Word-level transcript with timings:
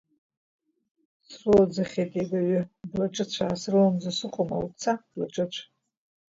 Срылаӡахьеит 1.27 2.11
иагаҩы, 2.17 2.61
Блаҿыцәаа 2.89 3.59
срыламӡо 3.61 4.11
сыҟоума, 4.17 4.57
уца, 4.65 4.93
Блаҿыцә! 5.11 5.59